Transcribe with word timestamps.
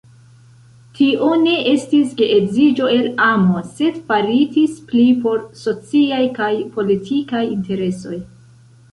Tio 0.99 1.25
ne 1.41 1.51
estis 1.71 2.13
geedziĝo 2.21 2.87
el 2.93 3.03
amo, 3.25 3.61
sed 3.81 3.99
faritis 4.07 4.79
pli 4.91 5.03
por 5.25 5.43
sociaj 5.65 6.23
kaj 6.39 6.49
politikaj 6.79 7.43
interesoj. 7.57 8.19